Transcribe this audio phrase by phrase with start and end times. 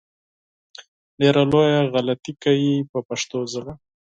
[1.19, 3.73] ډېره لویه غلطي کوي په پښتو ژبه.